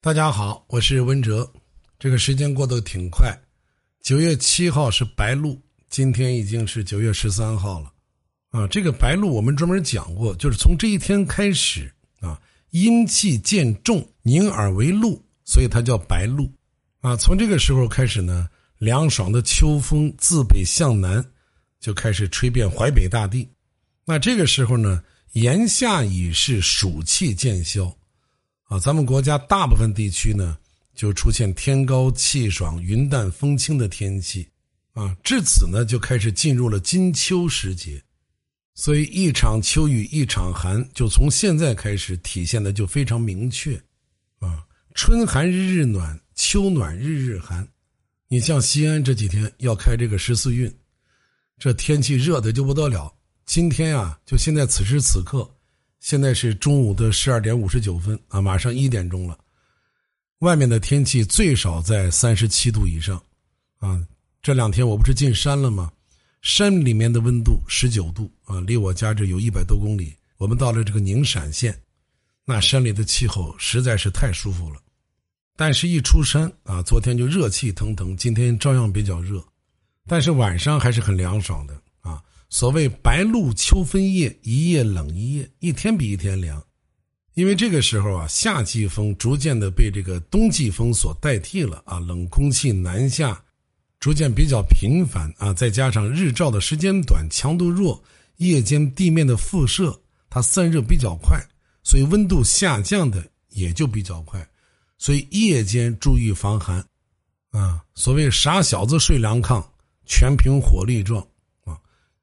[0.00, 1.52] 大家好，我是温哲。
[1.98, 3.36] 这个时间过得挺快，
[4.00, 7.92] 九月七号是白露，今天已经是九月十三号了。
[8.50, 12.40] 啊，这个白露我们专门讲过，就是从这一天开始啊，
[12.70, 16.48] 阴气渐重，凝而为露，所以它叫白露。
[17.00, 21.22] 啊，从这个时候开始呢，凉爽的秋风自北向南
[21.80, 23.48] 就开始吹遍淮北大地。
[24.04, 25.02] 那这个时候呢，
[25.32, 27.92] 炎夏已是暑气渐消。
[28.68, 30.58] 啊，咱们国家大部分地区呢，
[30.94, 34.46] 就出现天高气爽、云淡风轻的天气，
[34.92, 38.02] 啊，至此呢，就开始进入了金秋时节，
[38.74, 43.74] 所以一场秋雨一场寒，就从现在开始体现的就非常明确，
[44.38, 47.66] 啊，春寒日日暖，秋暖日日寒。
[48.28, 50.70] 你像西安这几天要开这个十四运，
[51.58, 53.10] 这天气热的就不得了。
[53.46, 55.50] 今天啊，就现在此时此刻。
[56.00, 59.38] 现在是中午的十二点五十九分啊，马上一点钟了。
[60.38, 63.20] 外面的天气最少在三十七度以上，
[63.78, 64.00] 啊，
[64.40, 65.92] 这两天我不是进山了吗？
[66.40, 70.14] 山里面的温度十九度啊，离我家这有一百多公里。
[70.36, 71.76] 我们到了这个宁陕县，
[72.44, 74.80] 那山里的气候实在是太舒服了。
[75.56, 79.44] 但是，一出山啊，昨天就热气腾腾，今天照样比较热，
[80.06, 81.82] 但是晚上还是很凉爽的。
[82.48, 86.62] 所谓白露秋分夜，一夜冷一夜，一天比一天凉。
[87.34, 93.40] 因为这个时候啊，夏季风逐渐的被这个冬季风所代替了啊，冷空气南下，
[94.00, 98.02] 逐渐比较频繁啊，再加上日照的时间短，强度弱，
[98.38, 99.96] 夜间地面的辐射
[100.30, 101.38] 它散热比较快，
[101.84, 104.44] 所以温度下降的也就比较快，
[104.96, 106.84] 所以夜间注意防寒
[107.50, 107.84] 啊。
[107.94, 109.64] 所谓傻小子睡凉炕，
[110.06, 111.24] 全凭火力壮。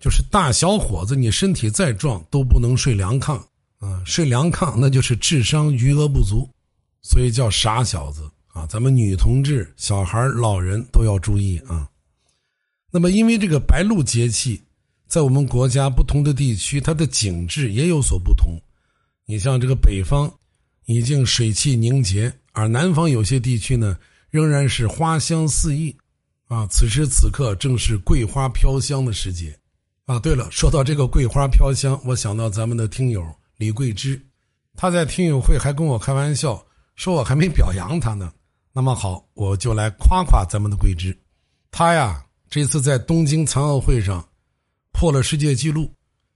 [0.00, 3.38] 就是大小伙子，你身体再壮都不能睡凉炕
[3.78, 4.02] 啊！
[4.06, 6.48] 睡凉炕那就是智商余额不足，
[7.02, 8.66] 所以叫傻小子啊！
[8.66, 11.86] 咱们女同志、小孩、老人都要注意啊。
[12.90, 14.62] 那么，因为这个白露节气，
[15.06, 18.58] 在我们国家不同的地区，它的景致也有所不同。
[19.26, 20.32] 你像这个北方，
[20.86, 23.98] 已经水汽凝结，而南方有些地区呢，
[24.30, 25.94] 仍然是花香四溢
[26.48, 26.66] 啊！
[26.68, 29.56] 此时此刻正是桂花飘香的时节。
[30.10, 33.24] 啊，对了，说到这个桂花飘香，我想到咱们的听友
[33.58, 34.20] 李桂枝，
[34.76, 36.60] 他在听友会还跟我开玩笑，
[36.96, 38.32] 说我还没表扬他呢。
[38.72, 41.16] 那么好，我就来夸夸咱们的桂枝，
[41.70, 44.28] 他呀这次在东京残奥会上
[44.90, 45.88] 破了世界纪录，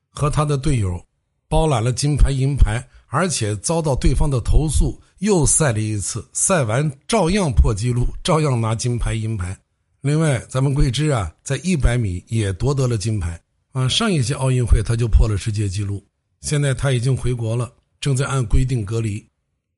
[0.09, 1.05] 和他的队友
[1.49, 9.59] 包揽了金牌银牌，而且遭到对方的投诉，又赛了一次，赛完照样破纪录，照样拿金牌银牌。
[10.01, 13.41] 另外，咱们桂枝啊，在一百米也夺得了金牌。
[13.75, 16.01] 啊，上一届奥运会他就破了世界纪录，
[16.41, 19.23] 现在他已经回国了，正在按规定隔离。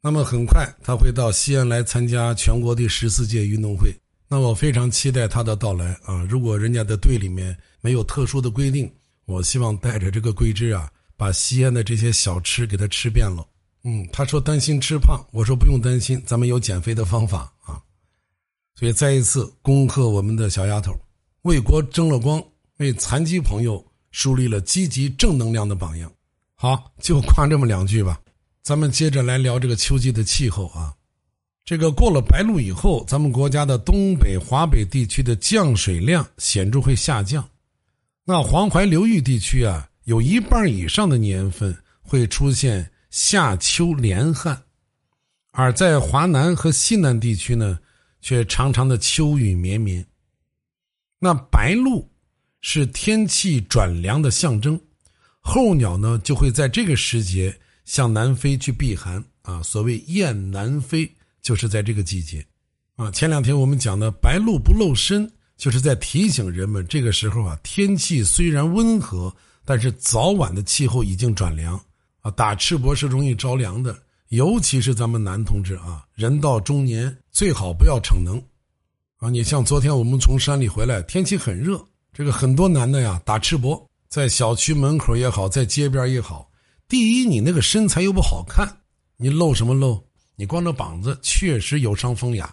[0.03, 3.91] 那么很快他会到西安来参加全国第十四届运动会。
[4.29, 6.23] 那我非常期待他的到来啊！
[6.29, 8.93] 如果人家的队里面没有特殊的规定，
[9.25, 13.47] 我希望带着这个桂枝啊，把西安的这些小吃给他吃遍了。
[13.85, 17.81] 嗯，他说担心吃胖，我说不用担心，咱们有减肥的方法啊。
[18.75, 20.93] 所以再一次恭贺我们的小丫头，
[21.43, 22.45] 为国争了光。
[22.79, 26.13] 为残疾朋友树立了积极正能量的榜样。
[26.55, 28.21] 好，就夸这么两句吧。
[28.63, 30.95] 咱们接着来聊这个秋季的气候啊。
[31.65, 37.49] 这个过了白露以后，咱们国家的东北、华北地区的降水量显著会下降。
[38.25, 44.61] 那黄淮流域地区啊，有一半以上的年份会出现夏秋连旱，
[45.53, 47.79] 而在华南和西南地区呢，
[48.21, 50.07] 却常常的秋雨绵绵。
[51.19, 52.09] 那白露。
[52.69, 54.79] 是天气转凉的象征，
[55.39, 59.63] 候鸟呢就会在这个时节向南飞去避寒啊。
[59.63, 61.09] 所谓雁南飞，
[61.41, 62.45] 就是在这个季节，
[62.97, 63.09] 啊。
[63.13, 69.33] 前两天我们讲的白露不露身，就是在提醒人们，这个时候啊，天气虽然温和，
[69.65, 71.81] 但是早晚的气候已经转凉
[72.21, 72.33] 啊。
[72.33, 73.97] 打赤膊是容易着凉的，
[74.31, 78.43] 尤其是咱们男同志啊，人到中年最好不要逞能
[79.19, 79.31] 啊。
[79.31, 81.81] 你像昨天我们从山里回来，天气很热。
[82.17, 83.79] 这个很多男的呀，打赤膊，
[84.09, 86.51] 在小区门口也好，在街边也好。
[86.89, 88.67] 第一，你那个身材又不好看，
[89.19, 90.03] 你露什么露？
[90.35, 92.51] 你光着膀子确实有伤风雅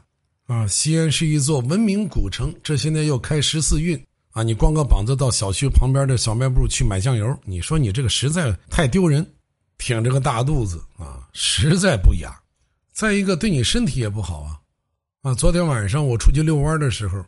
[0.47, 0.67] 啊！
[0.67, 3.97] 西安是一座文明古城，这现在又开十四运
[4.31, 4.43] 啊！
[4.43, 9.25] 你光个膀子到小区旁边的小卖部去买酱油，你说你这个实在太丢人，
[9.77, 12.37] 挺着个大肚子啊，实在不雅。
[12.91, 14.59] 再一个，对你身体也不好啊！
[15.21, 17.25] 啊，昨天晚上我出去遛弯的时候，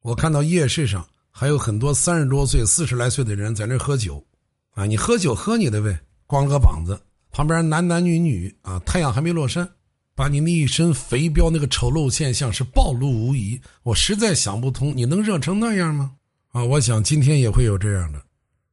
[0.00, 1.06] 我看到夜市上。
[1.38, 4.24] 还有很多三十多岁、四十来岁的人在那喝酒，
[4.70, 6.98] 啊，你喝酒喝你的呗，光个膀子，
[7.30, 9.68] 旁边男男女女啊，太阳还没落山，
[10.14, 13.60] 把你那一身肥膘那个丑陋现象是暴露无遗。
[13.82, 16.12] 我实在想不通，你能热成那样吗？
[16.52, 18.22] 啊，我想今天也会有这样的。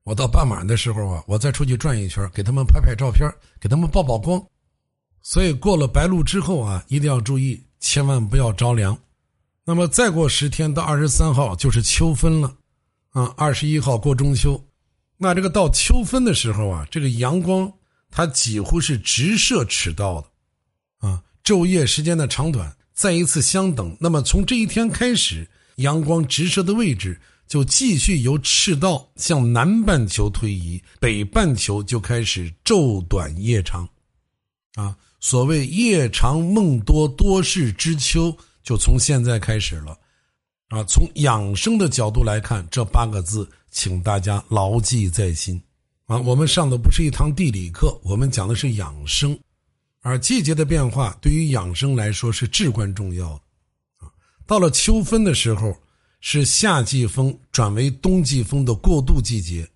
[0.06, 4.42] 我到半晚的时候啊，我再出去转一圈，给他们拍拍照片，给他们曝曝光。
[5.22, 8.98] 所以过了白露之后啊，一定要注意，千万不要着凉。
[9.66, 12.58] 那么再过十天到二十三号就是秋分了，
[13.12, 14.62] 啊，二十一号过中秋。
[15.16, 17.72] 那这个到秋分的时候啊，这个阳光
[18.12, 23.96] 它几乎是直射赤道的，啊，昼夜时间的长短再一次相等。
[24.02, 33.88] 那么从这一天开始，阳光直射的位置就继续由赤道向南半球推移，北半球就开始昼短夜长，
[34.76, 39.98] 啊，所谓夜长梦多，多事之秋就从现在开始了。
[40.70, 45.62] 啊，从养生的角度来看，这八个字，请大家牢记在心。
[46.06, 49.38] 啊，我们上的不是一堂地理课，我们讲的是养生，
[50.02, 53.42] 而季节的变化对于养生来说是至关重要的。
[54.00, 54.10] 啊，
[54.48, 55.78] 到了秋分的时候，
[56.22, 59.68] 是夏季风转为冬季风的过渡季节。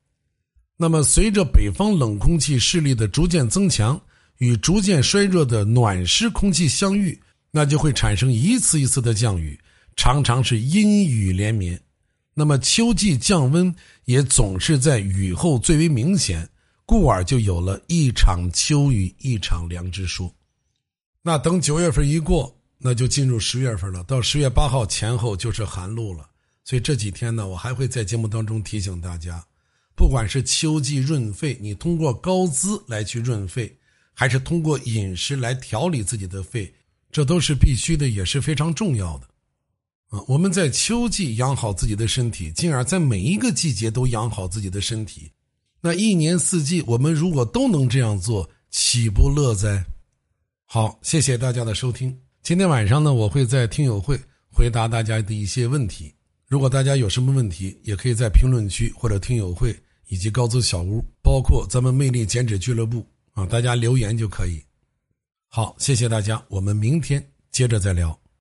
[0.75, 3.99] 那么，随着北方冷空气势力的逐渐增强，
[4.37, 7.19] 与逐渐衰弱的暖湿空气相遇，
[7.51, 9.59] 那就会产生一次一次的降雨。
[9.95, 11.81] 常常是阴雨连绵，
[12.35, 16.47] 那么秋季降温也总是在雨后最为明显，
[16.85, 20.31] 故而就有了一场秋雨一场凉之说。
[21.23, 24.03] 那等九月份一过，那就进入十月份了。
[24.03, 26.29] 到十月八号前后就是寒露了。
[26.63, 29.43] 所以这几天呢，我还会在节目当中提醒大家，
[29.95, 33.75] 不管是秋季润肺，你通过高滋来去润肺，
[34.13, 36.71] 还是通过饮食来调理自己的肺，
[37.11, 39.27] 这都是必须的，也是非常重要的。
[40.09, 45.31] 啊，我们在秋季养好自己的身体，进而在每一个季节都养好自己的身体。
[45.81, 49.85] 那一年四季，我们如果都能这样做，岂不乐哉？
[50.65, 52.17] 好，谢谢大家的收听。
[52.41, 54.19] 今天晚上呢，我会在听友会
[54.49, 56.13] 回答大家的一些问题。
[56.47, 59.77] 如果大家有什么问题，也可以在评论区或者听友会
[60.07, 64.61] 以及高资小屋，包括咱们魅力减脂俱乐部啊，大家留言就可以。
[65.49, 68.17] 好，谢谢大家，我们明天接着再聊。